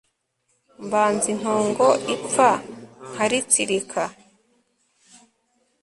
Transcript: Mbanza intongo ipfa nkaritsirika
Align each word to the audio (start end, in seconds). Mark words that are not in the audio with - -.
Mbanza 0.85 1.27
intongo 1.33 1.87
ipfa 2.13 2.49
nkaritsirika 3.09 4.03